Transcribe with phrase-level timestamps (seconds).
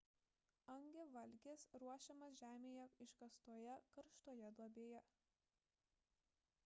[0.67, 5.05] hangi valgis ruošiamas žemėje iškastoje karštoje duobėje